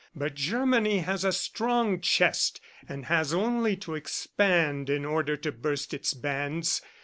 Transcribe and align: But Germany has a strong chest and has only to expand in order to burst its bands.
But 0.15 0.33
Germany 0.33 1.01
has 1.01 1.23
a 1.23 1.31
strong 1.31 1.99
chest 1.99 2.59
and 2.89 3.05
has 3.05 3.35
only 3.35 3.75
to 3.75 3.93
expand 3.93 4.89
in 4.89 5.05
order 5.05 5.37
to 5.37 5.51
burst 5.51 5.93
its 5.93 6.15
bands. 6.15 6.81